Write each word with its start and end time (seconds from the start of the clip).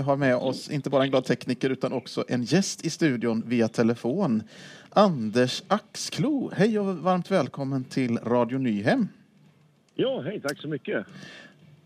vi 0.00 0.04
har 0.04 0.16
med 0.16 0.36
oss 0.36 0.70
inte 0.70 0.90
bara 0.90 1.02
en 1.02 1.10
glad 1.10 1.24
tekniker 1.24 1.70
utan 1.70 1.92
också 1.92 2.24
en 2.28 2.42
gäst 2.42 2.84
i 2.84 2.90
studion 2.90 3.42
via 3.46 3.68
telefon. 3.68 4.42
Anders 4.90 5.62
Axklo, 5.68 6.50
hej 6.56 6.78
och 6.78 6.96
varmt 6.96 7.30
välkommen 7.30 7.84
till 7.84 8.18
Radio 8.18 8.58
Nyhem. 8.58 9.08
Ja, 9.94 10.20
hej, 10.20 10.40
tack 10.40 10.60
så 10.60 10.68
mycket. 10.68 11.06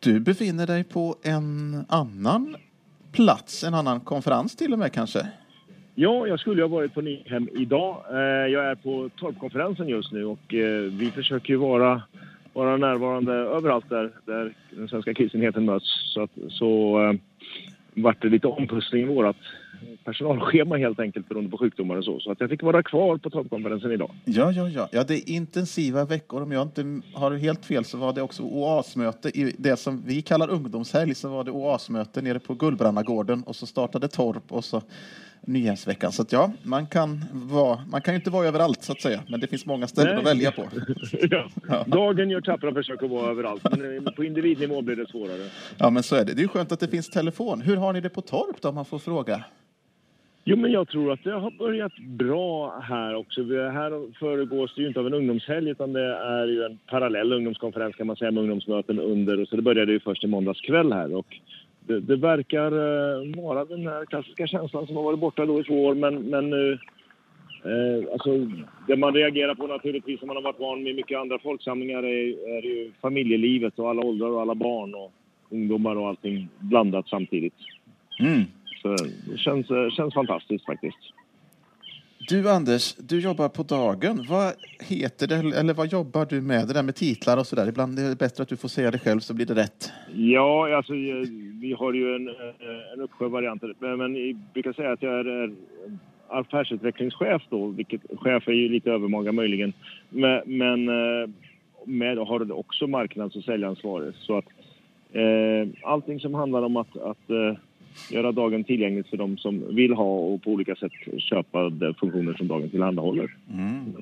Du 0.00 0.20
befinner 0.20 0.66
dig 0.66 0.84
på 0.84 1.16
en 1.22 1.84
annan 1.88 2.56
plats, 3.12 3.64
en 3.64 3.74
annan 3.74 4.00
konferens 4.00 4.56
till 4.56 4.72
och 4.72 4.78
med 4.78 4.92
kanske? 4.92 5.28
Ja, 5.94 6.26
jag 6.26 6.40
skulle 6.40 6.62
ha 6.62 6.68
varit 6.68 6.94
på 6.94 7.00
Nyhem 7.00 7.48
idag. 7.52 8.04
Eh, 8.10 8.52
jag 8.52 8.64
är 8.64 8.74
på 8.74 9.10
Torpkonferensen 9.16 9.88
just 9.88 10.12
nu 10.12 10.24
och 10.24 10.54
eh, 10.54 10.80
vi 10.80 11.10
försöker 11.10 11.56
vara, 11.56 12.02
vara 12.52 12.76
närvarande 12.76 13.32
överallt 13.32 13.88
där, 13.88 14.10
där 14.24 14.54
den 14.70 14.88
svenska 14.88 15.14
kristenheten 15.14 15.64
möts. 15.64 16.12
Så, 16.14 16.22
att, 16.22 16.30
så 16.48 17.02
äh, 17.02 17.14
vart 17.94 18.22
det 18.22 18.28
lite 18.28 18.46
ompussling 18.46 19.02
i 19.02 19.06
vårt 19.06 19.36
personalschema 20.04 20.76
helt 20.76 21.00
enkelt 21.00 21.28
beroende 21.28 21.50
på 21.50 21.58
sjukdomar 21.58 21.96
och 21.96 22.04
så. 22.04 22.20
Så 22.20 22.30
att 22.30 22.40
jag 22.40 22.50
fick 22.50 22.62
vara 22.62 22.82
kvar 22.82 23.16
på 23.16 23.30
Torpkonferensen 23.30 23.92
idag. 23.92 24.10
Ja, 24.24 24.52
ja, 24.52 24.68
ja. 24.68 24.88
Ja, 24.92 25.04
det 25.04 25.14
är 25.14 25.30
intensiva 25.30 26.04
veckor. 26.04 26.42
Om 26.42 26.52
jag 26.52 26.62
inte 26.62 27.00
har 27.14 27.32
helt 27.32 27.64
fel 27.64 27.84
så 27.84 27.98
var 27.98 28.12
det 28.12 28.22
också 28.22 28.42
oasmöte 28.42 29.28
i 29.28 29.54
det 29.58 29.76
som 29.76 30.02
vi 30.06 30.22
kallar 30.22 30.50
ungdomshelg. 30.50 31.14
Så 31.14 31.28
var 31.28 31.44
det 31.44 31.50
oasmöte 31.50 32.22
nere 32.22 32.38
på 32.38 32.54
Gullbrannagården 32.54 33.42
och 33.42 33.56
så 33.56 33.66
startade 33.66 34.08
Torp 34.08 34.52
och 34.52 34.64
så 34.64 34.82
Nyhemsveckan. 35.46 36.12
Så 36.12 36.22
att 36.22 36.32
ja, 36.32 36.52
man 36.62 36.86
kan, 36.86 37.24
vara, 37.32 37.78
man 37.90 38.00
kan 38.00 38.14
ju 38.14 38.16
inte 38.16 38.30
vara 38.30 38.46
överallt 38.46 38.82
så 38.82 38.92
att 38.92 39.00
säga, 39.00 39.20
men 39.28 39.40
det 39.40 39.46
finns 39.46 39.66
många 39.66 39.86
ställen 39.86 40.12
Nej. 40.14 40.20
att 40.20 40.30
välja 40.30 40.52
på. 40.52 40.68
ja. 41.68 41.84
Dagen 41.86 42.30
gör 42.30 42.40
tappra 42.40 42.74
försök 42.74 43.02
att 43.02 43.10
vara 43.10 43.30
överallt, 43.30 43.62
men 43.70 44.14
på 44.16 44.24
individnivå 44.24 44.82
blir 44.82 44.96
det 44.96 45.08
svårare. 45.08 45.48
Ja, 45.78 45.90
men 45.90 46.02
så 46.02 46.16
är 46.16 46.24
det. 46.24 46.34
Det 46.34 46.42
är 46.42 46.48
skönt 46.48 46.72
att 46.72 46.80
det 46.80 46.88
finns 46.88 47.10
telefon. 47.10 47.60
Hur 47.60 47.76
har 47.76 47.92
ni 47.92 48.00
det 48.00 48.08
på 48.08 48.20
Torp 48.20 48.56
då, 48.60 48.68
om 48.68 48.74
man 48.74 48.84
får 48.84 48.98
fråga? 48.98 49.44
Jo, 50.46 50.56
men 50.56 50.72
jag 50.72 50.88
tror 50.88 51.12
att 51.12 51.24
det 51.24 51.32
har 51.32 51.50
börjat 51.50 51.98
bra 51.98 52.80
här 52.80 53.14
också. 53.14 53.42
Här 53.70 54.18
föregås 54.18 54.74
det 54.74 54.82
ju 54.82 54.88
inte 54.88 55.00
av 55.00 55.06
en 55.06 55.14
ungdomshelg 55.14 55.70
utan 55.70 55.92
det 55.92 56.14
är 56.14 56.46
ju 56.46 56.62
en 56.62 56.78
parallell 56.86 57.32
ungdomskonferens 57.32 57.96
kan 57.96 58.06
man 58.06 58.16
säga 58.16 58.30
med 58.30 58.40
ungdomsmöten 58.40 58.98
under. 58.98 59.44
Så 59.44 59.56
det 59.56 59.62
började 59.62 59.92
ju 59.92 60.00
först 60.00 60.24
i 60.24 60.26
måndags 60.26 60.60
kväll 60.60 60.92
här 60.92 61.14
och 61.14 61.26
det, 61.86 62.00
det 62.00 62.16
verkar 62.16 62.72
uh, 62.72 63.42
vara 63.42 63.64
den 63.64 63.86
här 63.86 64.04
klassiska 64.04 64.46
känslan 64.46 64.86
som 64.86 64.96
har 64.96 65.02
varit 65.02 65.18
borta 65.18 65.46
då 65.46 65.60
i 65.60 65.64
två 65.64 65.84
år 65.84 65.94
men, 65.94 66.22
men 66.22 66.52
uh, 66.52 66.78
uh, 67.66 68.04
alltså, 68.12 68.30
det 68.88 68.96
man 68.96 69.14
reagerar 69.14 69.54
på 69.54 69.66
naturligtvis 69.66 70.22
om 70.22 70.26
man 70.26 70.36
har 70.36 70.42
varit 70.42 70.60
van 70.60 70.82
med 70.82 70.94
mycket 70.94 71.18
andra 71.18 71.38
folksamlingar 71.38 72.02
är, 72.02 72.56
är 72.56 72.62
ju 72.62 72.92
familjelivet 73.02 73.78
och 73.78 73.90
alla 73.90 74.02
åldrar 74.02 74.28
och 74.28 74.40
alla 74.40 74.54
barn 74.54 74.94
och 74.94 75.12
ungdomar 75.50 75.96
och 75.96 76.08
allting 76.08 76.48
blandat 76.58 77.08
samtidigt. 77.08 77.54
Mm. 78.20 78.42
Så 78.82 78.88
det 79.30 79.38
känns, 79.38 79.66
känns 79.96 80.14
fantastiskt 80.14 80.66
faktiskt. 80.66 80.98
Du 82.28 82.50
Anders, 82.50 82.94
du 82.94 83.20
jobbar 83.20 83.48
på 83.48 83.62
dagen. 83.62 84.26
Vad 84.28 84.52
heter 84.80 85.26
det, 85.26 85.58
eller 85.58 85.74
vad 85.74 85.92
jobbar 85.92 86.26
du 86.26 86.40
med? 86.40 86.68
Det 86.68 86.74
där 86.74 86.82
med 86.82 86.94
titlar 86.94 87.36
och 87.36 87.46
sådär. 87.46 87.68
Ibland 87.68 87.98
är 87.98 88.08
det 88.08 88.18
bättre 88.18 88.42
att 88.42 88.48
du 88.48 88.56
får 88.56 88.68
säga 88.68 88.90
det 88.90 88.98
själv 88.98 89.20
så 89.20 89.34
blir 89.34 89.46
det 89.46 89.54
rätt. 89.54 89.92
Ja, 90.14 90.76
alltså 90.76 90.94
eh, 90.94 91.24
vi 91.60 91.76
har 91.78 91.92
ju 91.92 92.14
en, 92.16 92.28
eh, 92.28 92.92
en 92.94 93.00
uppsjö 93.00 93.28
varianter. 93.28 93.96
Men 93.96 94.26
jag 94.26 94.36
brukar 94.52 94.72
säga 94.72 94.92
att 94.92 95.02
jag 95.02 95.12
är 95.12 95.52
affärsutvecklingschef 96.28 97.42
då, 97.50 97.66
vilket 97.66 98.00
chef 98.18 98.48
är 98.48 98.52
ju 98.52 98.68
lite 98.68 98.90
övermaga 98.90 99.32
möjligen. 99.32 99.72
Men, 100.10 100.42
men 100.46 100.88
eh, 100.88 101.30
med 101.84 102.18
har 102.18 102.52
också 102.52 102.86
marknads 102.86 103.36
och 103.36 103.44
säljansvaret. 103.44 104.14
Så 104.16 104.38
att 104.38 104.46
eh, 105.12 105.68
allting 105.82 106.20
som 106.20 106.34
handlar 106.34 106.62
om 106.62 106.76
att, 106.76 106.96
att 106.96 107.30
eh, 107.30 107.56
göra 108.10 108.32
dagen 108.32 108.64
tillgänglig 108.64 109.06
för 109.06 109.16
de 109.16 109.38
som 109.38 109.74
vill 109.74 109.92
ha 109.92 110.04
och 110.04 110.42
på 110.42 110.50
olika 110.50 110.74
sätt 110.74 110.92
köpa 111.18 111.70
de 111.70 111.94
funktioner 111.94 112.34
som 112.34 112.48
dagen 112.48 112.70
tillhandahåller. 112.70 113.36
Mm. 113.52 113.94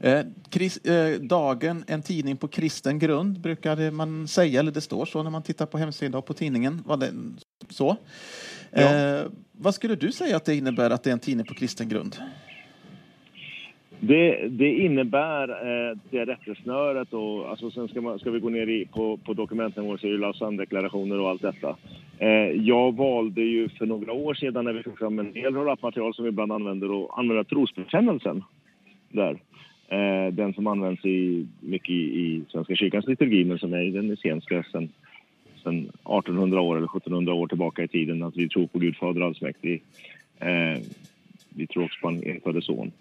Eh, 0.00 0.26
Chris, 0.50 0.76
eh, 0.76 1.20
dagen, 1.20 1.84
en 1.86 2.02
tidning 2.02 2.36
på 2.36 2.48
kristen 2.48 2.98
grund 2.98 3.40
brukar 3.40 3.90
man 3.90 4.28
säga, 4.28 4.60
eller 4.60 4.72
det 4.72 4.80
står 4.80 5.06
så 5.06 5.22
när 5.22 5.30
man 5.30 5.42
tittar 5.42 5.66
på 5.66 5.78
hemsidan 5.78 6.18
och 6.18 6.26
på 6.26 6.34
tidningen. 6.34 6.82
Var 6.86 6.96
det 6.96 7.12
så? 7.68 7.96
Ja. 8.70 8.80
Eh, 8.80 9.26
vad 9.52 9.74
skulle 9.74 9.94
du 9.94 10.12
säga 10.12 10.36
att 10.36 10.44
det 10.44 10.54
innebär 10.54 10.90
att 10.90 11.02
det 11.02 11.10
är 11.10 11.12
en 11.12 11.20
tidning 11.20 11.46
på 11.46 11.54
kristen 11.54 11.88
grund? 11.88 12.16
Det, 14.02 14.48
det 14.48 14.74
innebär 14.74 15.48
eh, 15.48 15.96
det 16.10 16.24
rättesnöret 16.24 17.12
och 17.12 17.50
alltså 17.50 17.70
sen 17.70 17.88
ska, 17.88 18.00
man, 18.00 18.18
ska 18.18 18.30
vi 18.30 18.40
gå 18.40 18.48
ner 18.48 18.66
i, 18.66 18.84
på, 18.84 19.16
på 19.16 19.34
dokumentnivå 19.34 19.98
så 19.98 20.06
är 20.06 20.10
det 20.10 20.18
Lausanne-deklarationer 20.18 21.20
och 21.20 21.28
allt 21.28 21.42
detta. 21.42 21.76
Eh, 22.18 22.28
jag 22.50 22.96
valde 22.96 23.40
ju 23.40 23.68
för 23.68 23.86
några 23.86 24.12
år 24.12 24.34
sedan 24.34 24.64
när 24.64 24.72
vi 24.72 24.82
tog 24.82 24.98
fram 24.98 25.18
en 25.18 25.32
del 25.32 25.54
rabattmaterial 25.54 26.14
som 26.14 26.24
vi 26.24 26.28
ibland 26.28 26.52
använder 26.52 27.04
att 27.04 27.18
använda 27.18 27.44
trosbekännelsen 27.44 28.44
där. 29.08 29.38
Eh, 29.88 30.32
den 30.32 30.54
som 30.54 30.66
används 30.66 31.04
i, 31.04 31.46
mycket 31.60 31.90
i, 31.90 32.20
i 32.20 32.44
Svenska 32.48 32.76
kyrkans 32.76 33.06
liturgi 33.06 33.44
men 33.44 33.58
som 33.58 33.74
är 33.74 33.84
den 33.84 34.12
essenska 34.12 34.64
sen, 34.72 34.88
sen 35.62 35.78
1800 35.78 36.60
år 36.60 36.76
eller 36.76 36.96
1700 36.96 37.34
år 37.34 37.46
tillbaka 37.46 37.84
i 37.84 37.88
tiden. 37.88 38.22
Att 38.22 38.36
vi 38.36 38.48
tror 38.48 38.66
på 38.66 38.78
Gud 38.78 38.96
Fader 38.96 39.20
allsmäktig. 39.20 39.82
Eh, 40.38 40.82
vi 41.48 41.66
tror 41.66 41.84
också 41.84 42.00
på 42.02 42.08
en 42.08 42.24
enfödde 42.24 42.62
son 42.62 42.92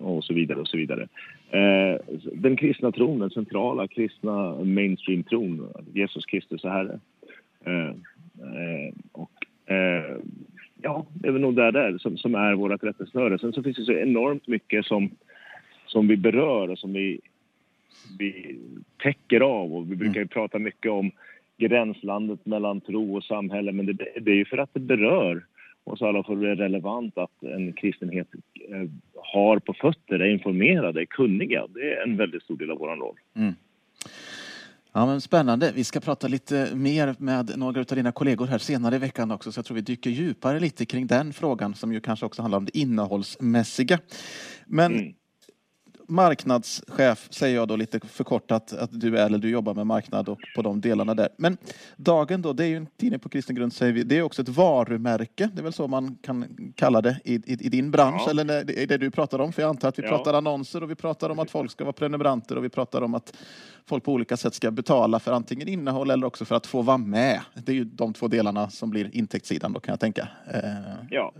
och 0.00 0.24
så 0.24 0.34
vidare 0.34 0.60
och 0.60 0.68
så 0.68 0.76
vidare. 0.76 1.08
Eh, 1.50 2.00
den 2.32 2.56
kristna 2.56 2.92
tron, 2.92 3.18
den 3.18 3.30
centrala 3.30 3.88
kristna 3.88 4.54
mainstream-tron, 4.64 5.68
Jesus 5.94 6.26
Kristus 6.26 6.64
är 6.64 6.68
Herre. 6.68 7.00
Eh, 7.64 7.88
eh, 7.88 8.94
och 9.12 9.30
ja, 10.82 11.06
det 11.14 11.28
är 11.28 11.32
väl 11.32 11.42
nog 11.42 11.56
där 11.56 11.72
det 11.72 11.80
är 11.80 11.98
som, 11.98 12.16
som 12.16 12.34
är 12.34 12.54
vårt 12.54 12.82
rättesnöre. 12.82 13.38
Sen 13.38 13.52
så 13.52 13.62
finns 13.62 13.76
det 13.76 13.84
så 13.84 13.92
enormt 13.92 14.46
mycket 14.48 14.86
som, 14.86 15.10
som 15.86 16.08
vi 16.08 16.16
berör 16.16 16.70
och 16.70 16.78
som 16.78 16.92
vi, 16.92 17.20
vi 18.18 18.58
täcker 19.02 19.40
av 19.40 19.74
och 19.74 19.92
vi 19.92 19.96
brukar 19.96 20.14
ju 20.14 20.20
mm. 20.20 20.28
prata 20.28 20.58
mycket 20.58 20.92
om 20.92 21.10
gränslandet 21.56 22.46
mellan 22.46 22.80
tro 22.80 23.16
och 23.16 23.24
samhälle 23.24 23.72
men 23.72 23.86
det, 23.86 23.92
det 24.20 24.30
är 24.30 24.36
ju 24.36 24.44
för 24.44 24.58
att 24.58 24.70
det 24.72 24.80
berör 24.80 25.44
och 25.84 25.98
så 25.98 26.06
alla 26.06 26.22
får 26.22 26.36
det 26.36 26.54
relevant 26.54 27.18
att 27.18 27.42
en 27.42 27.72
kristenhet 27.72 28.28
eh, 28.70 28.90
har 29.14 29.58
på 29.58 29.74
fötter, 29.74 30.18
är 30.18 30.30
informerade, 30.30 31.00
är 31.00 31.04
kunniga. 31.04 31.66
Det 31.66 31.92
är 31.92 32.02
en 32.02 32.16
väldigt 32.16 32.42
stor 32.42 32.56
del 32.56 32.70
av 32.70 32.78
vår 32.78 32.96
roll. 32.96 33.16
Mm. 33.36 33.54
Ja, 34.92 35.06
men 35.06 35.20
spännande. 35.20 35.72
Vi 35.74 35.84
ska 35.84 36.00
prata 36.00 36.28
lite 36.28 36.68
mer 36.74 37.14
med 37.18 37.52
några 37.56 37.80
av 37.80 37.86
dina 37.86 38.12
kollegor 38.12 38.46
här 38.46 38.58
senare 38.58 38.96
i 38.96 38.98
veckan 38.98 39.30
också, 39.30 39.52
så 39.52 39.58
jag 39.58 39.64
tror 39.64 39.74
vi 39.74 39.80
dyker 39.80 40.10
djupare 40.10 40.60
lite 40.60 40.86
kring 40.86 41.06
den 41.06 41.32
frågan 41.32 41.74
som 41.74 41.92
ju 41.92 42.00
kanske 42.00 42.26
också 42.26 42.42
handlar 42.42 42.58
om 42.58 42.64
det 42.64 42.78
innehållsmässiga. 42.78 43.98
Men 44.66 44.92
mm 44.92 45.14
marknadschef 46.08 47.28
säger 47.30 47.56
jag 47.56 47.68
då 47.68 47.76
lite 47.76 48.00
förkortat 48.00 48.72
att 48.72 49.00
du 49.00 49.18
är, 49.18 49.26
eller 49.26 49.38
du 49.38 49.50
jobbar 49.50 49.74
med 49.74 49.86
marknad 49.86 50.28
och 50.28 50.40
på 50.56 50.62
de 50.62 50.80
delarna 50.80 51.14
där. 51.14 51.28
Men 51.36 51.56
Dagen 51.96 52.42
då, 52.42 52.52
det 52.52 52.64
är 52.64 52.68
ju 52.68 52.76
en 52.76 52.86
tidning 52.86 53.20
på 53.20 53.28
kristen 53.28 53.56
grund 53.56 53.72
säger 53.72 53.92
vi. 53.92 54.02
Det 54.02 54.18
är 54.18 54.22
också 54.22 54.42
ett 54.42 54.48
varumärke. 54.48 55.50
Det 55.54 55.60
är 55.60 55.62
väl 55.62 55.72
så 55.72 55.88
man 55.88 56.18
kan 56.22 56.72
kalla 56.74 57.00
det 57.00 57.20
i, 57.24 57.34
i, 57.34 57.66
i 57.66 57.68
din 57.68 57.90
bransch 57.90 58.22
ja. 58.26 58.30
eller 58.30 58.70
i 58.70 58.86
det 58.86 58.98
du 58.98 59.10
pratar 59.10 59.38
om. 59.38 59.52
För 59.52 59.62
jag 59.62 59.68
antar 59.68 59.88
att 59.88 59.98
vi 59.98 60.02
ja. 60.02 60.08
pratar 60.08 60.34
annonser 60.34 60.82
och 60.82 60.90
vi 60.90 60.94
pratar 60.94 61.30
om 61.30 61.38
att 61.38 61.50
folk 61.50 61.70
ska 61.70 61.84
vara 61.84 61.92
prenumeranter 61.92 62.56
och 62.56 62.64
vi 62.64 62.68
pratar 62.68 63.02
om 63.02 63.14
att 63.14 63.32
folk 63.88 64.04
på 64.04 64.12
olika 64.12 64.36
sätt 64.36 64.54
ska 64.54 64.70
betala 64.70 65.18
för 65.18 65.32
antingen 65.32 65.68
innehåll 65.68 66.10
eller 66.10 66.26
också 66.26 66.44
för 66.44 66.54
att 66.54 66.66
få 66.66 66.82
vara 66.82 66.98
med. 66.98 67.40
Det 67.66 67.72
är 67.72 67.76
ju 67.76 67.84
de 67.84 68.12
två 68.12 68.28
delarna 68.28 68.70
som 68.70 68.90
blir 68.90 69.16
intäktssidan 69.16 69.72
då 69.72 69.80
kan 69.80 69.92
jag 69.92 70.00
tänka. 70.00 70.28
Eh, 70.54 71.06
ja, 71.10 71.32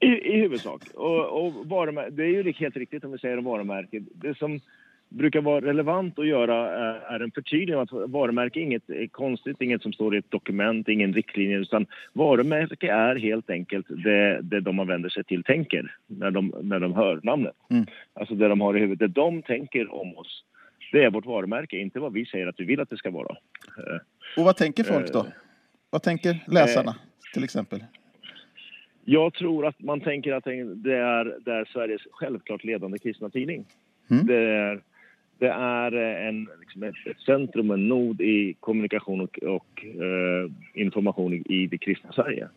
i, 0.00 0.06
i 0.06 0.40
huvudsak. 0.40 0.82
Och, 0.94 1.46
och 1.46 1.52
varumär- 1.66 2.10
det 2.10 2.22
är 2.22 2.28
ju 2.28 2.52
helt 2.52 2.76
riktigt 2.76 3.04
om 3.04 3.12
vi 3.12 3.18
säger 3.18 3.38
om 3.38 3.44
varumärke. 3.44 4.02
Det 4.14 4.38
som 4.38 4.60
brukar 5.08 5.40
vara 5.40 5.60
relevant 5.60 6.18
att 6.18 6.26
göra 6.26 6.70
är 7.16 7.20
en 7.20 7.30
förtydligande 7.30 7.82
att 7.82 8.10
varumärke 8.10 8.60
är 8.60 8.62
inget 8.62 8.90
är 8.90 9.06
konstigt, 9.06 9.60
inget 9.60 9.82
som 9.82 9.92
står 9.92 10.14
i 10.14 10.18
ett 10.18 10.30
dokument, 10.30 10.88
ingen 10.88 11.14
riktlinje 11.14 11.58
utan 11.58 11.86
varumärke 12.12 12.92
är 12.92 13.16
helt 13.16 13.50
enkelt 13.50 13.86
det, 13.88 14.40
det 14.42 14.60
de 14.60 14.76
man 14.76 14.86
vänder 14.86 15.08
sig 15.08 15.24
till 15.24 15.44
tänker 15.44 15.96
när 16.06 16.30
de, 16.30 16.54
när 16.62 16.80
de 16.80 16.94
hör 16.94 17.20
namnet. 17.22 17.54
Mm. 17.70 17.86
Alltså 18.12 18.34
det 18.34 18.48
de 18.48 18.60
har 18.60 18.76
i 18.76 18.80
huvudet, 18.80 19.14
det 19.14 19.20
de 19.20 19.42
tänker 19.42 19.94
om 19.94 20.18
oss. 20.18 20.44
Det 20.94 21.04
är 21.04 21.10
vårt 21.10 21.26
varumärke, 21.26 21.76
inte 21.78 22.00
vad 22.00 22.12
vi 22.12 22.26
säger 22.26 22.46
att 22.46 22.60
vi 22.60 22.64
vill 22.64 22.80
att 22.80 22.90
det 22.90 22.96
ska 22.96 23.10
vara. 23.10 23.36
Och 24.36 24.44
vad 24.44 24.56
tänker 24.56 24.84
folk 24.84 25.12
då? 25.12 25.26
Vad 25.90 26.02
tänker 26.02 26.44
läsarna 26.46 26.96
till 27.32 27.44
exempel? 27.44 27.84
Jag 29.04 29.34
tror 29.34 29.66
att 29.66 29.80
man 29.80 30.00
tänker 30.00 30.32
att 30.32 30.44
det 30.44 30.96
är, 30.96 31.38
det 31.44 31.52
är 31.52 31.64
Sveriges 31.72 32.02
självklart 32.10 32.64
ledande 32.64 32.98
kristna 32.98 33.30
tidning. 33.30 33.64
Mm. 34.10 34.26
Det, 34.26 34.36
är, 34.36 34.80
det 35.38 35.48
är 35.48 35.92
en, 36.28 36.48
liksom 36.60 36.82
ett 36.82 37.20
centrum, 37.26 37.70
en 37.70 37.88
nod 37.88 38.20
i 38.20 38.54
kommunikation 38.60 39.20
och, 39.20 39.38
och 39.38 39.84
eh, 39.84 40.50
information 40.74 41.32
i, 41.34 41.42
i 41.48 41.66
det 41.66 41.78
kristna 41.78 42.12
Sverige. 42.12 42.48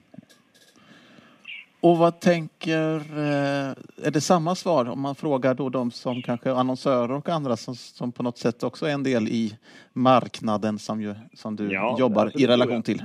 Och 1.88 1.98
vad 1.98 2.20
tänker, 2.20 2.96
eh, 2.96 3.70
är 4.08 4.12
det 4.12 4.22
samma 4.22 4.56
svar 4.56 4.90
om 4.90 5.02
man 5.02 5.16
frågar 5.16 5.54
då 5.54 5.70
de 5.70 5.92
som 5.92 6.22
kanske 6.22 6.52
annonsörer 6.52 7.12
och 7.12 7.30
andra 7.30 7.58
som, 7.58 7.76
som 7.76 8.12
på 8.12 8.24
något 8.24 8.38
sätt 8.38 8.64
också 8.64 8.86
är 8.86 8.94
en 8.94 9.04
del 9.04 9.28
i 9.28 9.58
marknaden 9.94 10.80
som, 10.80 11.02
ju, 11.02 11.14
som 11.34 11.56
du 11.56 11.74
ja, 11.74 11.96
jobbar 12.00 12.22
alltså, 12.22 12.40
i 12.40 12.48
relation 12.48 12.84
till? 12.84 13.04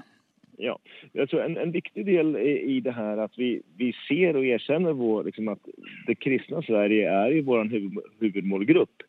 Ja, 0.57 0.79
jag 1.13 1.29
tror 1.29 1.43
en, 1.43 1.57
en 1.57 1.73
viktig 1.73 2.07
del 2.07 2.37
i, 2.37 2.61
i 2.77 2.81
det 2.81 2.93
här 2.93 3.17
att 3.17 3.39
vi, 3.39 3.63
vi 3.77 3.93
ser 4.09 4.37
och 4.37 4.45
erkänner 4.45 4.93
vår, 4.93 5.25
liksom 5.25 5.49
att 5.49 5.69
det 6.07 6.15
kristna 6.15 6.63
Sverige 6.63 7.11
är 7.11 7.31
ju 7.31 7.43
vår 7.43 7.65
huvud, 7.65 7.99
huvudmålgrupp. 8.21 9.03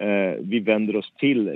Eh, 0.00 0.34
vi 0.40 0.60
vänder 0.60 0.96
oss 0.96 1.12
till 1.18 1.48
eh, 1.48 1.54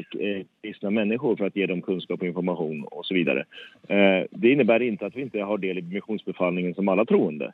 kristna 0.63 0.91
människor 0.91 1.37
för 1.37 1.47
att 1.47 1.57
ge 1.57 1.67
dem 1.67 1.83
kunskap 1.83 2.21
och 2.21 2.27
information 2.27 2.85
och 2.85 3.07
så 3.07 3.15
vidare. 3.15 3.45
Eh, 3.89 4.27
det 4.31 4.51
innebär 4.51 4.83
inte 4.83 5.07
att 5.07 5.17
vi 5.17 5.23
inte 5.23 5.41
har 5.41 5.59
del 5.59 5.79
i 5.79 5.83
missionsbefallningen 5.83 6.75
som 6.75 6.89
alla 6.89 7.05
troende. 7.05 7.53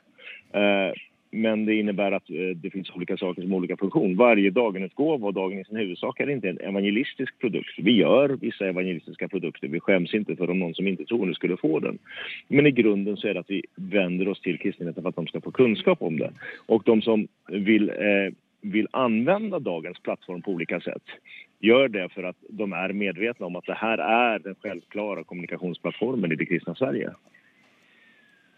Men 1.33 1.65
det 1.65 1.75
innebär 1.75 2.11
att 2.11 2.23
det 2.55 2.69
finns 2.69 2.89
olika 2.95 3.17
saker 3.17 3.41
som 3.41 3.51
har 3.51 3.57
olika 3.57 3.77
funktion. 3.77 4.15
Varje 4.15 4.49
dagenutgåva 4.49 5.27
och 5.27 5.33
Dagen 5.33 5.59
i 5.59 5.65
sin 5.65 5.77
huvudsak 5.77 6.19
är 6.19 6.29
inte 6.29 6.49
en 6.49 6.59
evangelistisk 6.59 7.39
produkt. 7.39 7.73
Vi 7.77 7.91
gör 7.91 8.29
vissa 8.29 8.67
evangelistiska 8.67 9.27
produkter. 9.27 9.67
Vi 9.67 9.79
skäms 9.79 10.13
inte 10.13 10.35
för 10.35 10.49
om 10.49 10.59
någon 10.59 10.73
som 10.73 10.87
inte 10.87 11.05
tror 11.05 11.25
nu 11.25 11.33
skulle 11.33 11.57
få 11.57 11.79
den. 11.79 11.97
Men 12.47 12.67
i 12.67 12.71
grunden 12.71 13.17
så 13.17 13.27
är 13.27 13.33
det 13.33 13.39
att 13.39 13.49
vi 13.49 13.63
vänder 13.75 14.27
oss 14.27 14.41
till 14.41 14.59
kristenheten 14.59 15.03
för 15.03 15.09
att 15.09 15.15
de 15.15 15.27
ska 15.27 15.41
få 15.41 15.51
kunskap 15.51 16.01
om 16.01 16.19
det. 16.19 16.31
Och 16.65 16.83
de 16.85 17.01
som 17.01 17.27
vill, 17.47 17.89
eh, 17.89 18.33
vill 18.61 18.87
använda 18.91 19.59
dagens 19.59 19.99
plattform 19.99 20.41
på 20.41 20.51
olika 20.51 20.81
sätt 20.81 21.03
gör 21.59 21.87
det 21.87 22.09
för 22.09 22.23
att 22.23 22.37
de 22.49 22.73
är 22.73 22.93
medvetna 22.93 23.45
om 23.45 23.55
att 23.55 23.65
det 23.65 23.73
här 23.73 23.97
är 23.97 24.39
den 24.39 24.55
självklara 24.55 25.23
kommunikationsplattformen 25.23 26.31
i 26.31 26.35
det 26.35 26.45
kristna 26.45 26.75
Sverige. 26.75 27.13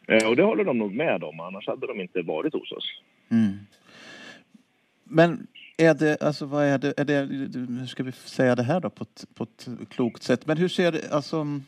Eh, 0.07 0.29
och 0.29 0.35
det 0.35 0.43
håller 0.43 0.63
de 0.63 0.77
nog 0.77 0.93
med 0.93 1.23
om, 1.23 1.39
annars 1.39 1.67
hade 1.67 1.87
de 1.87 2.01
inte 2.01 2.21
varit 2.21 2.53
hos 2.53 2.71
oss. 2.71 3.01
Mm. 3.31 3.53
Men 5.03 5.47
är 5.77 5.93
det, 5.93 6.21
alltså 6.21 6.45
vad 6.45 6.65
är 6.65 6.77
det, 6.77 6.93
är 6.97 7.05
det, 7.05 7.19
hur 7.79 7.85
ska 7.85 8.03
vi 8.03 8.11
säga 8.11 8.55
det 8.55 8.63
här 8.63 8.79
då 8.79 8.89
på 8.89 9.03
ett, 9.03 9.25
på 9.35 9.43
ett 9.43 9.67
klokt 9.89 10.23
sätt, 10.23 10.45
men 10.45 10.57
hur 10.57 10.67
ser 10.67 10.91
det, 10.91 11.11
alltså 11.11 11.61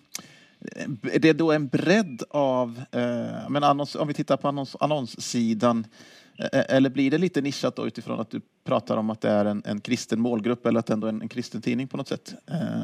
är 1.13 1.19
det 1.19 1.33
då 1.33 1.51
en 1.51 1.67
bredd 1.67 2.23
av, 2.29 2.81
eh, 2.91 3.49
men 3.49 3.63
annons, 3.63 3.95
om 3.95 4.07
vi 4.07 4.13
tittar 4.13 4.37
på 4.37 4.47
annons, 4.47 4.75
annonssidan, 4.79 5.85
Eh, 6.39 6.59
eh, 6.59 6.75
eller 6.77 6.89
blir 6.89 7.11
det 7.11 7.17
lite 7.17 7.41
nischat 7.41 7.75
då 7.75 7.87
utifrån 7.87 8.19
att 8.19 8.31
du 8.31 8.41
pratar 8.65 8.97
om 8.97 9.09
att 9.09 9.21
det 9.21 9.29
är 9.29 9.45
en, 9.45 9.63
en 9.65 9.81
kristen 9.81 10.19
målgrupp 10.19 10.65
eller 10.65 10.79
att 10.79 10.87
det 10.87 10.93
ändå 10.93 11.07
är 11.07 11.11
en, 11.11 11.21
en 11.21 11.27
kristen 11.27 11.61
tidning 11.61 11.87
på 11.87 11.97
något 11.97 12.07
sätt? 12.07 12.35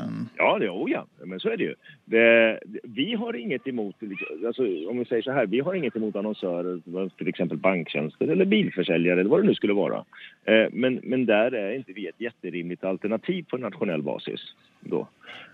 Um... 0.06 0.30
Ja, 0.38 0.60
det, 0.60 0.70
oh 0.70 0.92
ja, 0.92 1.06
men 1.26 1.40
så 1.40 1.50
är 1.50 1.58
det 1.58 1.64
ju. 1.64 1.76
Det, 2.06 2.60
vi 2.84 3.14
har 3.14 3.36
inget 3.36 3.68
emot, 3.68 3.96
alltså, 4.46 4.64
om 4.90 5.00
vi 5.00 5.06
säger 5.06 5.22
så 5.22 5.32
här, 5.32 5.46
vi 5.46 5.60
har 5.60 5.74
inget 5.74 5.96
emot 5.96 6.16
annonsörer, 6.16 7.10
till 7.18 7.28
exempel 7.28 7.58
banktjänster 7.58 8.28
eller 8.28 8.46
bilförsäljare 8.46 9.20
eller 9.20 9.30
vad 9.30 9.42
det 9.42 9.48
nu 9.48 9.56
skulle 9.56 9.74
vara. 9.74 10.06
Eh, 10.46 10.68
men, 10.72 11.00
men 11.04 11.26
där 11.26 11.52
är 11.52 11.76
inte 11.76 11.94
vi 11.94 12.08
ett 12.08 12.22
jätterimligt 12.22 12.84
alternativ 12.84 13.44
på 13.50 13.58
nationell 13.58 14.02
basis. 14.02 14.42
Då. 14.80 15.08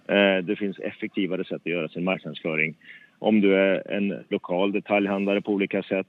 Eh, 0.08 0.38
det 0.44 0.56
finns 0.56 0.80
effektivare 0.80 1.44
sätt 1.44 1.62
att 1.66 1.72
göra 1.72 1.88
sin 1.88 2.04
marknadsföring. 2.04 2.76
Om 3.20 3.42
du 3.42 3.56
är 3.56 3.92
en 3.92 4.24
lokal 4.30 4.72
detaljhandlare 4.72 5.42
på 5.42 5.52
olika 5.52 5.84
sätt 5.84 6.08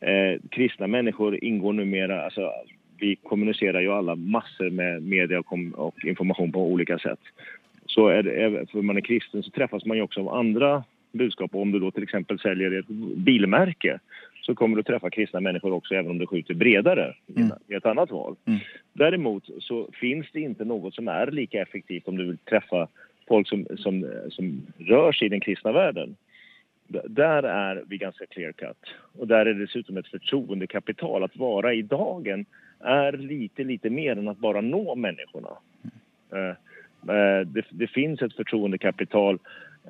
Eh, 0.00 0.40
kristna 0.50 0.86
människor 0.86 1.44
ingår 1.44 1.72
numera, 1.72 2.24
alltså 2.24 2.52
vi 2.98 3.16
kommunicerar 3.16 3.80
ju 3.80 3.92
alla 3.92 4.14
massor 4.14 4.70
med 4.70 5.02
media 5.02 5.38
och, 5.38 5.58
och 5.74 6.04
information 6.04 6.52
på 6.52 6.66
olika 6.72 6.98
sätt. 6.98 7.20
Så 7.86 8.08
är 8.08 8.22
det, 8.22 8.66
för 8.70 8.82
man 8.82 8.96
är 8.96 9.00
kristen 9.00 9.42
så 9.42 9.50
träffas 9.50 9.84
man 9.84 9.96
ju 9.96 10.02
också 10.02 10.20
av 10.20 10.34
andra 10.34 10.84
budskap. 11.12 11.54
Om 11.54 11.72
du 11.72 11.78
då 11.78 11.90
till 11.90 12.02
exempel 12.02 12.38
säljer 12.38 12.78
ett 12.78 12.88
bilmärke 13.16 13.98
så 14.42 14.54
kommer 14.54 14.76
du 14.76 14.82
träffa 14.82 15.10
kristna 15.10 15.40
människor 15.40 15.72
också 15.72 15.94
även 15.94 16.10
om 16.10 16.18
du 16.18 16.26
skjuter 16.26 16.54
bredare 16.54 17.14
mm. 17.36 17.50
i 17.68 17.74
ett 17.74 17.86
annat 17.86 18.10
val. 18.10 18.36
Mm. 18.44 18.60
Däremot 18.92 19.50
så 19.58 19.88
finns 19.92 20.26
det 20.32 20.40
inte 20.40 20.64
något 20.64 20.94
som 20.94 21.08
är 21.08 21.30
lika 21.30 21.62
effektivt 21.62 22.08
om 22.08 22.16
du 22.16 22.26
vill 22.26 22.38
träffa 22.38 22.88
folk 23.28 23.48
som, 23.48 23.66
som, 23.76 24.06
som 24.30 24.62
rör 24.78 25.12
sig 25.12 25.26
i 25.26 25.28
den 25.28 25.40
kristna 25.40 25.72
världen. 25.72 26.16
Där 27.04 27.42
är 27.42 27.84
vi 27.86 27.98
ganska 27.98 28.26
clear 28.26 28.52
cut. 28.52 28.94
Och 29.18 29.26
där 29.26 29.46
är 29.46 29.54
det 29.54 29.60
dessutom 29.60 29.96
ett 29.96 30.08
förtroendekapital. 30.08 31.24
Att 31.24 31.36
vara 31.36 31.74
i 31.74 31.82
dagen 31.82 32.46
är 32.80 33.12
lite, 33.12 33.64
lite 33.64 33.90
mer 33.90 34.12
än 34.12 34.28
att 34.28 34.38
bara 34.38 34.60
nå 34.60 34.94
människorna. 34.94 35.48
Eh, 36.32 36.48
eh, 37.16 37.46
det, 37.46 37.64
det 37.70 37.86
finns 37.86 38.22
ett 38.22 38.36
förtroendekapital 38.36 39.38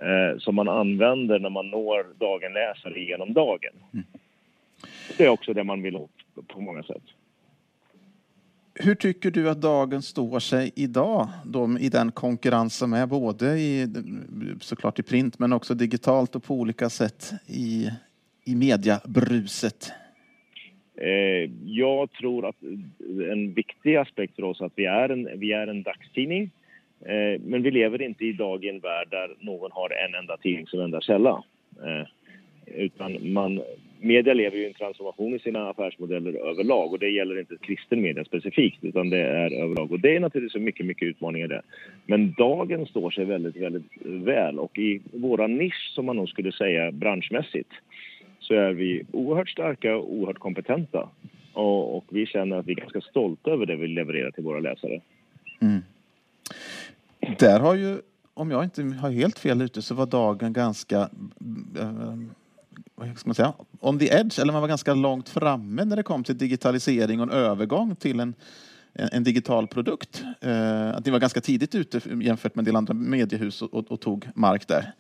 eh, 0.00 0.38
som 0.38 0.54
man 0.54 0.68
använder 0.68 1.38
när 1.38 1.50
man 1.50 1.70
når 1.70 2.06
dagen-läsare 2.18 3.00
genom 3.00 3.32
dagen. 3.32 3.72
Mm. 3.92 4.06
Det 5.18 5.24
är 5.24 5.28
också 5.28 5.52
det 5.52 5.64
man 5.64 5.82
vill 5.82 5.96
åt 5.96 6.10
på 6.46 6.60
många 6.60 6.82
sätt. 6.82 7.02
Hur 8.74 8.94
tycker 8.94 9.30
du 9.30 9.50
att 9.50 9.60
dagen 9.60 10.02
står 10.02 10.38
sig 10.38 10.72
idag 10.76 11.28
då, 11.44 11.78
i 11.80 11.88
den 11.88 12.12
konkurrens 12.12 12.76
som 12.76 12.92
är 12.92 13.06
både 13.06 13.58
i, 13.58 13.86
såklart 14.60 14.98
i 14.98 15.02
print 15.02 15.38
men 15.38 15.52
också 15.52 15.74
digitalt 15.74 16.36
och 16.36 16.44
på 16.44 16.54
olika 16.54 16.90
sätt 16.90 17.30
i, 17.46 17.88
i 18.44 18.54
mediabruset? 18.54 19.92
Eh, 20.94 21.50
jag 21.64 22.12
tror 22.12 22.48
att 22.48 22.56
en 23.32 23.54
viktig 23.54 23.96
aspekt 23.96 24.36
för 24.36 24.42
oss 24.42 24.60
är 24.60 24.64
att 24.64 24.72
vi 24.76 24.86
är 24.86 25.08
en, 25.08 25.40
vi 25.40 25.52
är 25.52 25.66
en 25.66 25.82
dagstidning. 25.82 26.50
Eh, 27.00 27.40
men 27.40 27.62
vi 27.62 27.70
lever 27.70 28.02
inte 28.02 28.24
idag 28.24 28.64
i 28.64 28.68
en 28.68 28.80
värld 28.80 29.08
där 29.10 29.36
någon 29.40 29.72
har 29.72 29.90
en 29.90 30.14
enda 30.14 30.36
tidning 30.36 30.66
som 30.66 30.80
enda 30.80 31.00
källa. 31.00 31.44
Eh, 31.84 32.06
utan 32.66 33.32
man, 33.32 33.62
media 34.00 34.34
lever 34.34 34.56
ju 34.56 34.66
en 34.66 34.74
transformation 34.74 35.34
i 35.34 35.38
sina 35.38 35.70
affärsmodeller 35.70 36.32
överlag 36.50 36.92
och 36.92 36.98
det 36.98 37.08
gäller 37.08 37.40
inte 37.40 37.56
kristen 37.56 38.02
media 38.02 38.24
specifikt 38.24 38.84
utan 38.84 39.10
det 39.10 39.18
är 39.18 39.52
överlag 39.62 39.92
och 39.92 40.00
det 40.00 40.16
är 40.16 40.20
naturligtvis 40.20 40.62
mycket, 40.62 40.86
mycket 40.86 41.08
utmaningar 41.08 41.48
där. 41.48 41.62
Men 42.06 42.32
dagen 42.32 42.86
står 42.86 43.10
sig 43.10 43.24
väldigt, 43.24 43.56
väldigt 43.56 43.92
väl 44.04 44.58
och 44.58 44.78
i 44.78 45.00
våra 45.12 45.46
nisch 45.46 45.92
som 45.94 46.06
man 46.06 46.16
nog 46.16 46.28
skulle 46.28 46.52
säga 46.52 46.92
branschmässigt 46.92 47.70
så 48.40 48.54
är 48.54 48.72
vi 48.72 49.02
oerhört 49.12 49.48
starka 49.48 49.96
och 49.96 50.12
oerhört 50.12 50.38
kompetenta 50.38 51.08
och, 51.52 51.96
och 51.96 52.04
vi 52.08 52.26
känner 52.26 52.56
att 52.56 52.66
vi 52.66 52.72
är 52.72 52.76
ganska 52.76 53.00
stolta 53.00 53.50
över 53.50 53.66
det 53.66 53.76
vi 53.76 53.86
levererar 53.86 54.30
till 54.30 54.44
våra 54.44 54.60
läsare. 54.60 55.00
Mm. 55.60 55.80
Där 57.38 57.60
har 57.60 57.74
ju, 57.74 57.98
om 58.34 58.50
jag 58.50 58.64
inte 58.64 58.82
har 58.82 59.10
helt 59.10 59.38
fel 59.38 59.62
ute, 59.62 59.82
så 59.82 59.94
var 59.94 60.06
dagen 60.06 60.52
ganska 60.52 61.00
äh, 61.80 62.14
vad 62.94 63.18
ska 63.18 63.28
man 63.28 63.34
säga, 63.34 63.52
on 63.80 63.98
the 63.98 64.06
edge, 64.06 64.38
eller 64.38 64.52
man 64.52 64.62
var 64.62 64.68
ganska 64.68 64.94
långt 64.94 65.28
framme 65.28 65.84
när 65.84 65.96
det 65.96 66.02
kom 66.02 66.24
till 66.24 66.38
digitalisering 66.38 67.20
och 67.20 67.26
en 67.26 67.32
övergång 67.32 67.96
till 67.96 68.20
en, 68.20 68.34
en 68.94 69.24
digital 69.24 69.66
produkt. 69.66 70.24
Eh, 70.40 70.90
att 70.90 71.06
ni 71.06 71.12
var 71.12 71.18
ganska 71.18 71.40
tidigt 71.40 71.74
ute 71.74 72.00
jämfört 72.22 72.54
med 72.54 72.60
en 72.60 72.64
del 72.64 72.76
andra 72.76 72.94
mediehus 72.94 73.62
och, 73.62 73.74
och, 73.74 73.92
och 73.92 74.00
tog 74.00 74.28
mark 74.34 74.68
där. 74.68 74.92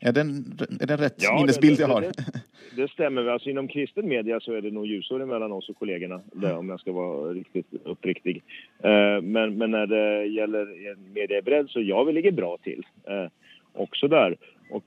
Är 0.00 0.12
det 0.12 0.20
en, 0.20 0.58
är 0.80 0.86
det 0.86 0.94
en 0.94 1.00
rätt 1.00 1.22
ja, 1.22 1.36
minnesbild 1.36 1.80
jag 1.80 1.88
har? 1.88 2.00
Det, 2.00 2.12
det, 2.16 2.42
det 2.82 2.90
stämmer. 2.90 3.26
Alltså 3.26 3.50
inom 3.50 3.68
kristen 3.68 4.08
media 4.08 4.40
så 4.40 4.52
är 4.52 4.62
det 4.62 4.70
nog 4.70 4.86
ljusår 4.86 5.26
mellan 5.26 5.52
oss 5.52 5.68
och 5.68 5.78
kollegorna, 5.78 6.20
där, 6.32 6.56
om 6.56 6.68
jag 6.68 6.80
ska 6.80 6.92
vara 6.92 7.32
riktigt 7.32 7.66
uppriktig. 7.84 8.42
Eh, 8.82 9.22
men, 9.22 9.58
men 9.58 9.70
när 9.70 9.86
det 9.86 10.26
gäller 10.26 10.96
mediebredd 11.14 11.70
så 11.70 11.80
ja, 11.80 12.04
vi 12.04 12.12
ligger 12.12 12.32
bra 12.32 12.58
till. 12.62 12.86
Eh, 13.04 13.26
också 13.72 14.08
där. 14.08 14.36
Och, 14.70 14.84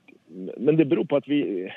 men 0.56 0.76
det 0.76 0.84
beror 0.84 1.04
på 1.04 1.16
att 1.16 1.28
vi 1.28 1.70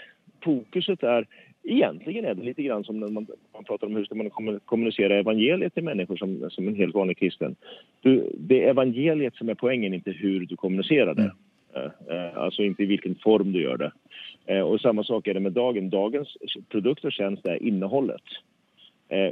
fokuset 0.44 1.04
är 1.04 1.28
Egentligen 1.64 2.26
är 2.26 2.34
det 2.34 2.44
lite 2.44 2.64
grann 2.64 2.84
som 2.84 3.00
när 3.00 3.08
man, 3.08 3.28
man 3.54 3.64
pratar 3.64 3.88
om 3.88 3.96
hur 3.96 4.06
ska 4.06 4.16
man 4.16 4.60
kommunicera 4.66 5.20
evangeliet 5.20 5.74
till 5.74 5.84
människor 5.84 6.18
som, 6.18 6.50
som 6.50 6.68
en 6.68 6.76
helt 6.76 6.96
vanlig 6.96 7.18
kristen. 7.18 7.56
Du, 8.02 8.32
det 8.38 8.64
är 8.64 8.70
evangeliet 8.70 9.36
som 9.36 9.50
är 9.50 9.56
poängen, 9.56 9.94
inte 9.94 10.12
hur 10.12 10.46
du 10.46 10.56
kommunicerar 10.56 11.14
det. 11.14 11.22
Mm. 11.22 11.92
Uh, 12.10 12.38
alltså 12.38 12.64
inte 12.64 12.84
i 12.84 12.86
vilken 12.86 13.16
form 13.16 13.52
du 13.52 13.62
gör 13.62 13.78
det. 13.78 13.92
Uh, 14.54 14.62
och 14.62 14.82
samma 14.82 15.04
sak 15.04 15.28
är 15.28 15.34
det 15.34 15.40
med 15.40 15.52
dagen. 15.52 15.90
Dagens 15.90 16.38
produkt 16.70 17.06
och 17.06 17.12
tjänst 17.12 17.46
är 17.46 17.64
innehållet. 17.64 18.24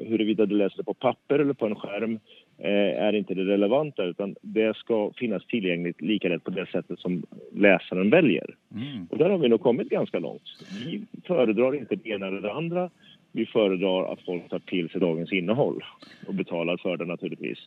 Huruvida 0.01 0.45
du 0.45 0.55
läser 0.55 0.77
det 0.77 0.83
på 0.83 0.93
papper 0.93 1.39
eller 1.39 1.53
på 1.53 1.65
en 1.65 1.75
skärm 1.75 2.19
Eh, 2.19 2.48
är 2.59 3.13
inte 3.13 3.33
det 3.33 3.45
relevanta 3.45 4.03
utan 4.03 4.35
det 4.41 4.77
ska 4.77 5.11
finnas 5.17 5.45
tillgängligt 5.45 6.01
lika 6.01 6.29
lätt 6.29 6.43
på 6.43 6.51
det 6.51 6.65
sättet 6.65 6.99
som 6.99 7.23
läsaren 7.53 8.09
väljer. 8.09 8.55
Mm. 8.75 9.05
Och 9.05 9.17
där 9.17 9.29
har 9.29 9.37
vi 9.37 9.49
nog 9.49 9.61
kommit 9.61 9.89
ganska 9.89 10.19
långt. 10.19 10.43
Vi 10.85 11.01
föredrar 11.27 11.75
inte 11.75 11.95
det 11.95 12.09
ena 12.09 12.27
eller 12.27 12.41
det 12.41 12.53
andra. 12.53 12.89
Vi 13.31 13.45
föredrar 13.45 14.13
att 14.13 14.21
folk 14.25 14.49
tar 14.49 14.59
till 14.59 14.89
sig 14.89 15.01
dagens 15.01 15.31
innehåll 15.31 15.83
och 16.27 16.33
betalar 16.33 16.77
för 16.77 16.97
det 16.97 17.05
naturligtvis 17.05 17.59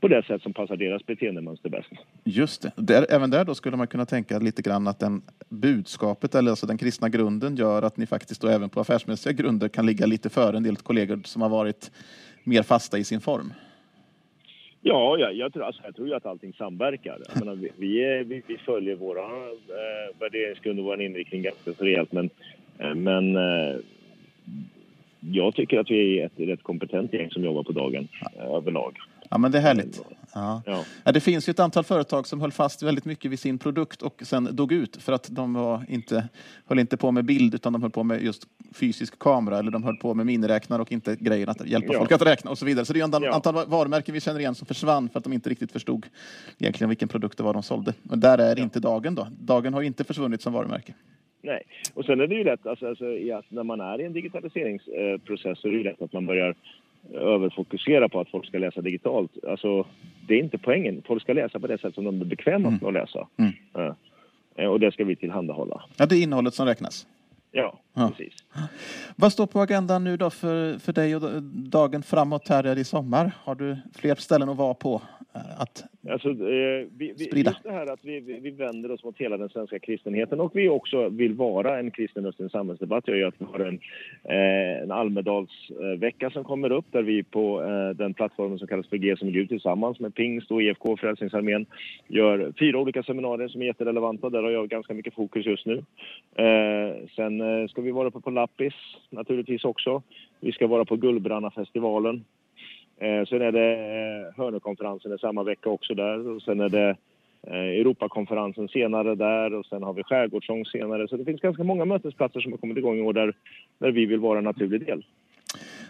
på 0.00 0.08
det 0.08 0.26
sätt 0.26 0.42
som 0.42 0.52
passar 0.52 0.76
deras 0.76 1.06
beteendemönster 1.06 1.68
bäst. 1.68 1.88
Just 2.24 2.62
det. 2.62 2.72
Där, 2.76 3.06
även 3.10 3.30
där 3.30 3.44
då 3.44 3.54
skulle 3.54 3.76
man 3.76 3.86
kunna 3.86 4.06
tänka 4.06 4.38
lite 4.38 4.62
grann 4.62 4.86
att 4.88 4.98
den 4.98 5.22
budskapet, 5.48 6.34
eller 6.34 6.50
alltså 6.50 6.66
den 6.66 6.78
kristna 6.78 7.08
grunden, 7.08 7.56
gör 7.56 7.82
att 7.82 7.96
ni 7.96 8.06
faktiskt 8.06 8.40
då 8.40 8.48
även 8.48 8.70
på 8.70 8.80
affärsmässiga 8.80 9.32
grunder 9.32 9.68
kan 9.68 9.86
ligga 9.86 10.06
lite 10.06 10.28
före 10.28 10.56
en 10.56 10.62
del 10.62 10.76
kollegor 10.76 11.20
som 11.24 11.42
har 11.42 11.48
varit 11.48 11.90
mer 12.44 12.62
fasta 12.62 12.98
i 12.98 13.04
sin 13.04 13.20
form. 13.20 13.52
Ja, 14.88 15.18
jag, 15.18 15.34
jag, 15.34 15.52
tror, 15.52 15.64
alltså, 15.64 15.82
jag 15.84 15.96
tror 15.96 16.14
att 16.14 16.26
allting 16.26 16.52
samverkar. 16.52 17.18
Menar, 17.34 17.54
vi, 17.54 17.70
vi, 17.76 18.04
är, 18.04 18.24
vi, 18.24 18.42
vi, 18.46 18.58
följer 18.58 18.96
våra 18.96 19.22
eh, 19.22 20.20
värderingsgrund 20.20 20.78
och 20.78 20.84
vår 20.84 21.02
inriktning 21.02 21.42
ganska 21.42 21.70
rejält 21.84 22.12
men, 22.12 22.30
eh, 22.78 22.94
men 22.94 23.36
eh, 23.36 23.76
jag 25.20 25.54
tycker 25.54 25.80
att 25.80 25.90
vi 25.90 26.20
är 26.20 26.26
ett 26.26 26.32
rätt 26.36 26.62
kompetent 26.62 27.12
gäng 27.12 27.30
som 27.30 27.44
jobbar 27.44 27.62
på 27.62 27.72
dagen 27.72 28.08
eh, 28.36 28.54
överlag. 28.54 28.96
Ja, 29.30 29.38
men 29.38 29.52
det 29.52 29.58
är 29.58 29.62
härligt. 29.62 30.02
Ja. 30.34 30.62
Ja. 30.66 30.84
ja. 31.04 31.12
det 31.12 31.20
finns 31.20 31.48
ju 31.48 31.50
ett 31.50 31.60
antal 31.60 31.84
företag 31.84 32.26
som 32.26 32.40
höll 32.40 32.52
fast 32.52 32.82
väldigt 32.82 33.04
mycket 33.04 33.30
vid 33.30 33.38
sin 33.38 33.58
produkt 33.58 34.02
och 34.02 34.22
sen 34.22 34.56
dog 34.56 34.72
ut 34.72 34.96
för 34.96 35.12
att 35.12 35.28
de 35.30 35.54
var 35.54 35.84
inte, 35.88 36.28
höll 36.66 36.78
inte 36.78 36.96
på 36.96 37.10
med 37.10 37.24
bild 37.24 37.54
utan 37.54 37.72
de 37.72 37.82
höll 37.82 37.90
på 37.90 38.02
med 38.02 38.22
just 38.22 38.44
fysisk 38.72 39.18
kamera 39.18 39.58
eller 39.58 39.70
de 39.70 39.84
höll 39.84 39.96
på 39.96 40.14
med 40.14 40.26
miniräknare 40.26 40.82
och 40.82 40.92
inte 40.92 41.16
grejen 41.20 41.48
att 41.48 41.66
hjälpa 41.66 41.92
ja. 41.92 41.98
folk 41.98 42.12
att 42.12 42.26
räkna 42.26 42.50
och 42.50 42.58
så 42.58 42.66
vidare. 42.66 42.84
Så 42.84 42.92
det 42.92 43.00
är 43.00 43.28
ett 43.28 43.34
antal 43.34 43.66
varumärken 43.66 44.14
vi 44.14 44.20
känner 44.20 44.40
igen 44.40 44.54
som 44.54 44.66
försvann 44.66 45.08
för 45.08 45.18
att 45.18 45.24
de 45.24 45.32
inte 45.32 45.50
riktigt 45.50 45.72
förstod 45.72 46.06
egentligen 46.58 46.88
vilken 46.88 47.08
produkt 47.08 47.38
det 47.38 47.44
var 47.44 47.52
de 47.52 47.62
sålde. 47.62 47.94
Men 48.02 48.20
där 48.20 48.38
är 48.38 48.58
inte 48.58 48.80
Dagen 48.80 49.14
då. 49.14 49.26
Dagen 49.40 49.74
har 49.74 49.82
inte 49.82 50.04
försvunnit 50.04 50.42
som 50.42 50.52
varumärke. 50.52 50.94
Nej, 51.42 51.62
och 51.94 52.04
sen 52.04 52.20
är 52.20 52.26
det 52.26 52.34
ju 52.34 52.44
lätt, 52.44 52.66
alltså, 52.66 52.88
alltså, 52.88 53.04
när 53.48 53.62
man 53.62 53.80
är 53.80 54.00
i 54.00 54.04
en 54.04 54.12
digitaliseringsprocess 54.12 55.58
så 55.58 55.68
är 55.68 55.72
det 55.72 55.78
ju 55.78 55.84
lätt 55.84 56.02
att 56.02 56.12
man 56.12 56.26
börjar 56.26 56.54
överfokusera 57.14 58.08
på 58.08 58.20
att 58.20 58.30
folk 58.30 58.46
ska 58.46 58.58
läsa 58.58 58.80
digitalt. 58.80 59.44
Alltså, 59.48 59.86
det 60.28 60.34
är 60.34 60.38
inte 60.38 60.58
poängen. 60.58 61.02
Folk 61.06 61.22
ska 61.22 61.32
läsa 61.32 61.60
på 61.60 61.66
det 61.66 61.78
sätt 61.78 61.94
som 61.94 62.04
de 62.04 62.20
är 62.20 62.24
bekväma 62.24 62.68
mm. 62.68 62.78
med 62.82 62.88
att 62.88 62.94
läsa. 62.94 63.28
Mm. 63.36 63.52
Ja. 63.72 63.96
Och 64.68 64.80
det 64.80 64.92
ska 64.92 65.04
vi 65.04 65.16
tillhandahålla. 65.16 65.82
Ja, 65.96 66.06
det 66.06 66.16
är 66.16 66.22
innehållet 66.22 66.54
som 66.54 66.66
räknas. 66.66 67.06
Ja, 67.56 67.78
ja, 67.94 68.08
precis. 68.16 68.34
Vad 69.16 69.32
står 69.32 69.46
på 69.46 69.60
agendan 69.60 70.04
nu 70.04 70.16
då 70.16 70.30
för, 70.30 70.78
för 70.78 70.92
dig 70.92 71.16
och 71.16 71.42
dagen 71.42 72.02
framåt 72.02 72.48
här 72.48 72.78
i 72.78 72.84
sommar? 72.84 73.32
Har 73.44 73.54
du 73.54 73.78
fler 73.94 74.14
ställen 74.14 74.48
att 74.48 74.56
vara 74.56 74.74
på? 74.74 75.02
Eh, 75.34 75.60
att 75.60 75.84
alltså, 76.10 76.28
eh, 76.28 76.86
vi, 76.96 77.14
vi, 77.32 77.42
Just 77.42 77.62
det 77.62 77.72
här 77.72 77.92
att 77.92 78.00
vi, 78.02 78.20
vi, 78.20 78.50
vänder 78.50 78.90
oss 78.90 79.04
mot 79.04 79.18
hela 79.18 79.36
den 79.36 79.48
svenska 79.48 79.78
kristenheten 79.78 80.40
och 80.40 80.50
vi 80.54 80.68
också 80.68 81.08
vill 81.08 81.34
vara 81.34 81.78
en 81.78 81.90
kristen 81.90 82.26
röst 82.26 82.40
i 82.40 82.42
en 82.42 82.50
samhällsdebatt 82.50 83.08
gör 83.08 83.16
ju 83.16 83.24
att 83.24 83.34
vi 83.38 83.44
har 83.44 83.58
en, 83.60 83.80
eh, 84.24 84.82
en 84.82 84.90
Almedalsvecka 84.90 86.30
som 86.30 86.44
kommer 86.44 86.72
upp 86.72 86.84
där 86.90 87.02
vi 87.02 87.22
på 87.22 87.62
eh, 87.62 87.96
den 87.96 88.14
plattformen 88.14 88.58
som 88.58 88.68
kallas 88.68 88.88
för 88.88 88.96
G 88.96 89.16
som 89.16 89.32
Gud 89.32 89.48
tillsammans 89.48 90.00
med 90.00 90.14
Pingst 90.14 90.50
och 90.50 90.62
IFK 90.62 90.96
Frälsningsarmén 90.96 91.66
gör 92.08 92.52
fyra 92.58 92.78
olika 92.78 93.02
seminarier 93.02 93.48
som 93.48 93.62
är 93.62 93.66
jätterelevanta. 93.66 94.30
Där 94.30 94.42
har 94.42 94.50
jag 94.50 94.68
ganska 94.68 94.94
mycket 94.94 95.14
fokus 95.14 95.46
just 95.46 95.66
nu. 95.66 95.76
Eh, 96.36 97.08
sen 97.16 97.40
eh, 97.40 97.68
ska 97.68 97.82
vi 97.82 97.90
vara 97.90 98.10
på, 98.10 98.20
på 98.20 98.30
Lappis 98.30 98.74
naturligtvis 99.10 99.64
också. 99.64 100.02
Vi 100.40 100.52
ska 100.52 100.66
vara 100.66 100.84
på 100.84 100.96
Gullbrannafestivalen 100.96 102.24
Eh, 103.00 103.26
sen 103.26 103.42
är 103.42 103.52
det 103.52 103.72
eh, 103.72 104.36
Hörnekonferensen 104.36 105.18
samma 105.18 105.42
vecka 105.42 105.70
också 105.70 105.94
där 105.94 106.28
och 106.28 106.42
sen 106.42 106.60
är 106.60 106.68
det 106.68 106.96
eh, 107.42 107.80
Europakonferensen 107.80 108.68
senare 108.68 109.14
där 109.14 109.54
och 109.54 109.66
sen 109.66 109.82
har 109.82 109.92
vi 109.92 110.02
Skärgårdssång 110.02 110.64
senare. 110.64 111.08
Så 111.08 111.16
det 111.16 111.24
finns 111.24 111.40
ganska 111.40 111.64
många 111.64 111.84
mötesplatser 111.84 112.40
som 112.40 112.52
har 112.52 112.58
kommit 112.58 112.76
igång 112.76 112.98
i 112.98 113.02
år 113.02 113.12
där, 113.12 113.34
där 113.78 113.90
vi 113.90 114.06
vill 114.06 114.20
vara 114.20 114.38
en 114.38 114.44
naturlig 114.44 114.86
del. 114.86 115.04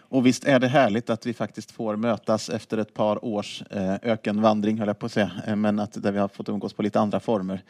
Och 0.09 0.27
visst 0.27 0.45
är 0.45 0.61
det 0.61 0.69
härligt 0.69 1.11
att 1.11 1.27
vi 1.27 1.35
faktiskt 1.35 1.71
får 1.71 1.97
mötas 1.97 2.49
efter 2.49 2.79
ett 2.79 2.95
par 2.95 3.25
års 3.25 3.63
eh, 3.71 3.95
ökenvandring, 4.03 4.79
höll 4.79 4.89
jag 4.89 4.99
på 4.99 5.07
att 5.07 5.13
säga, 5.13 5.31
eh, 5.47 5.57
men 5.57 5.79
att 5.79 6.03
där 6.03 6.13
vi 6.13 6.19
har 6.19 6.29
fått 6.29 6.49
umgås 6.49 6.73
på 6.73 6.83
lite 6.83 7.01
andra 7.01 7.21
former. 7.21 7.61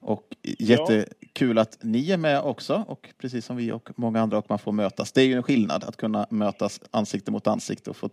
Och 0.00 0.36
jättekul 0.58 1.56
ja. 1.56 1.62
att 1.62 1.78
ni 1.82 2.10
är 2.10 2.16
med 2.16 2.40
också, 2.40 2.84
och 2.88 3.08
precis 3.18 3.44
som 3.44 3.56
vi 3.56 3.72
och 3.72 3.90
många 3.96 4.20
andra, 4.20 4.38
och 4.38 4.46
man 4.48 4.58
får 4.58 4.72
mötas. 4.72 5.12
Det 5.12 5.22
är 5.22 5.26
ju 5.26 5.34
en 5.34 5.42
skillnad 5.42 5.84
att 5.84 5.96
kunna 5.96 6.26
mötas 6.30 6.80
ansikte 6.90 7.30
mot 7.30 7.46
ansikte 7.46 7.90
och 7.90 7.96
få 7.96 8.10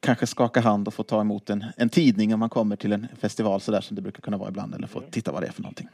kanske 0.00 0.26
skaka 0.26 0.60
hand 0.60 0.88
och 0.88 0.94
få 0.94 1.02
ta 1.02 1.20
emot 1.20 1.50
en, 1.50 1.64
en 1.76 1.88
tidning 1.88 2.34
om 2.34 2.40
man 2.40 2.48
kommer 2.48 2.76
till 2.76 2.92
en 2.92 3.08
festival 3.20 3.60
så 3.60 3.72
där 3.72 3.80
som 3.80 3.96
det 3.96 4.02
brukar 4.02 4.20
kunna 4.20 4.36
vara 4.36 4.48
ibland, 4.48 4.74
eller 4.74 4.86
få 4.86 5.02
titta 5.10 5.32
vad 5.32 5.42
det 5.42 5.46
är 5.46 5.52
för 5.52 5.62
någonting. 5.62 5.88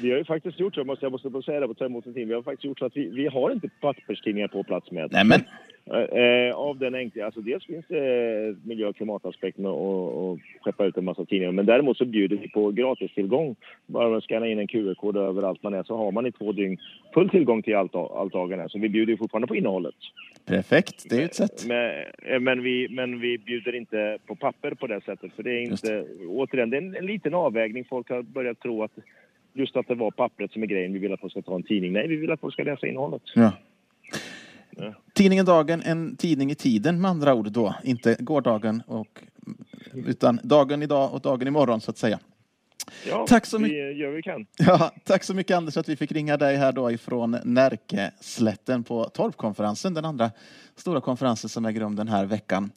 Vi 0.00 0.10
har 0.10 0.18
ju 0.18 0.24
faktiskt 0.24 0.60
gjort 0.60 0.74
så, 0.74 0.84
måste 0.84 1.04
jag 1.04 1.12
måste 1.12 1.42
säga 1.42 1.60
det 1.60 1.68
på 1.68 1.74
ta 1.74 1.84
emot 1.84 2.06
en. 2.06 2.12
Vi 2.14 2.34
har 2.34 2.42
faktiskt 2.42 2.64
gjort 2.64 2.78
så 2.78 2.84
att 2.84 2.96
vi, 2.96 3.08
vi 3.08 3.26
har 3.26 3.50
inte 3.50 3.68
papperstidningar 3.80 4.48
på 4.48 4.62
plats 4.62 4.90
med. 4.90 5.12
Nämen. 5.12 5.40
Eh, 5.86 6.54
av 6.54 6.78
den 6.78 6.94
enkla, 6.94 7.24
alltså 7.24 7.40
dels 7.40 7.66
finns 7.66 7.84
det 7.88 8.56
miljö 8.64 8.86
och 8.86 8.96
klimataspekten 8.96 9.66
och, 9.66 10.30
och 10.30 10.38
skeppa 10.60 10.84
ut 10.84 10.96
en 10.96 11.04
massa 11.04 11.24
tidningar. 11.24 11.52
Men 11.52 11.66
däremot 11.66 11.96
så 11.96 12.04
bjuder 12.04 12.36
vi 12.36 12.48
på 12.48 12.70
gratistillgång. 12.70 13.56
Bara 13.86 14.08
man 14.08 14.20
scannar 14.20 14.46
in 14.46 14.58
en 14.58 14.66
QR-kod 14.66 15.16
överallt 15.16 15.62
man 15.62 15.74
är 15.74 15.82
så 15.82 15.96
har 15.96 16.12
man 16.12 16.26
i 16.26 16.32
två 16.32 16.52
dygn 16.52 16.78
full 17.14 17.30
tillgång 17.30 17.62
till 17.62 17.76
allt, 17.76 17.92
dagen. 18.32 18.68
Så 18.68 18.78
vi 18.78 18.88
bjuder 18.88 19.16
fortfarande 19.16 19.46
på 19.46 19.56
innehållet. 19.56 19.94
Perfekt, 20.46 21.10
det 21.10 21.14
är 21.14 21.18
ju 21.18 21.24
ett 21.24 21.34
sätt. 21.34 21.64
Men, 21.66 21.90
eh, 22.22 22.40
men, 22.40 22.62
vi, 22.62 22.88
men 22.90 23.20
vi 23.20 23.38
bjuder 23.38 23.74
inte 23.74 24.18
på 24.26 24.34
papper 24.34 24.74
på 24.74 24.86
det 24.86 25.00
sättet. 25.04 25.32
För 25.36 25.42
det 25.42 25.50
är 25.50 25.62
inte, 25.62 26.06
återigen, 26.28 26.70
det 26.70 26.76
är 26.76 26.82
en, 26.82 26.96
en 26.96 27.06
liten 27.06 27.34
avvägning. 27.34 27.84
Folk 27.84 28.08
har 28.08 28.22
börjat 28.22 28.60
tro 28.60 28.82
att 28.82 28.92
just 29.60 29.76
att 29.76 29.88
det 29.88 29.94
var 29.94 30.10
pappret 30.10 30.52
som 30.52 30.62
är 30.62 30.66
grejen. 30.66 30.92
Vi 30.92 30.98
vill 30.98 31.12
att 31.12 31.20
folk 31.20 31.32
ska 31.32 31.42
ta 31.42 31.54
en 31.54 31.62
tidning. 31.62 31.92
Nej, 31.92 32.08
vi 32.08 32.16
vill 32.16 32.30
att 32.30 32.40
folk 32.40 32.54
ska 32.54 32.62
läsa 32.62 32.86
innehållet. 32.86 33.22
Ja. 33.34 33.52
Ja. 34.76 34.94
Tidningen 35.14 35.46
Dagen, 35.46 35.82
en 35.82 36.16
tidning 36.16 36.50
i 36.50 36.54
tiden 36.54 37.00
med 37.00 37.10
andra 37.10 37.34
ord 37.34 37.52
då. 37.52 37.74
Inte 37.84 38.16
gårdagen, 38.18 38.82
och, 38.86 39.22
utan 39.92 40.40
dagen 40.42 40.82
idag 40.82 41.14
och 41.14 41.20
dagen 41.20 41.48
imorgon 41.48 41.80
så 41.80 41.90
att 41.90 41.98
säga. 41.98 42.18
Ja, 43.08 43.26
tack 43.28 43.46
så 43.46 43.58
vi 43.58 43.92
gör 43.92 44.10
vi 44.10 44.22
kan. 44.22 44.46
Ja, 44.58 44.90
tack 45.04 45.24
så 45.24 45.34
mycket 45.34 45.56
Anders 45.56 45.76
att 45.76 45.88
vi 45.88 45.96
fick 45.96 46.12
ringa 46.12 46.36
dig 46.36 46.56
här 46.56 46.72
då 46.72 46.90
ifrån 46.90 47.36
Närkeslätten 47.44 48.84
på 48.84 49.04
Torpkonferensen, 49.04 49.94
den 49.94 50.04
andra 50.04 50.30
stora 50.76 51.00
konferensen 51.00 51.50
som 51.50 51.64
äger 51.64 51.80
rum 51.80 51.96
den 51.96 52.08
här 52.08 52.26
veckan. 52.26 52.70